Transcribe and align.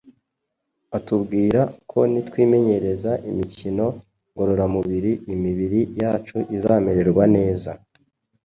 Atubwira 0.97 1.61
ko 1.89 1.99
nitwimenyereza 2.11 3.11
imikino 3.29 3.85
ngororamubiri 4.31 5.11
imibiri 5.33 5.79
yacu 6.01 6.37
izamererwa 6.57 7.23
neza. 7.35 7.71